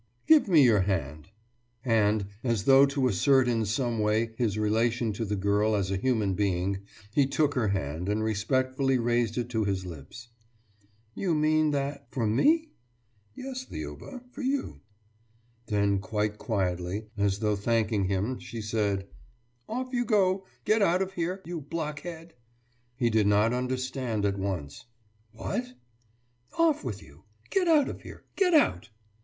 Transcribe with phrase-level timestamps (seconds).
[0.27, 1.29] «»Give me your hand.«
[1.85, 5.95] And, as though to assert in some way his relation to the girl as a
[5.97, 6.79] human being,
[7.13, 10.29] he took her hand and respectfully raised it to his lips.
[11.13, 12.07] »You mean that...
[12.09, 12.71] for me?«
[13.35, 14.81] »Yes, Liuba, for you.«
[15.67, 19.07] Then quite quietly, as though thanking him, she said:
[19.69, 20.47] »Off you go!
[20.65, 22.33] Get out of here, you block head!«
[22.95, 24.85] He did not understand at once.
[25.31, 25.73] »What?«
[26.57, 27.25] »Off with you.
[27.51, 28.23] Get out of here!
[28.35, 28.89] Get out!